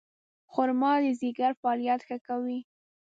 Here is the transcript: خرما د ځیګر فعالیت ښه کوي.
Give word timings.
خرما 0.51 0.93
د 1.03 1.05
ځیګر 1.21 1.51
فعالیت 1.61 2.01
ښه 2.07 2.17
کوي. 2.27 2.59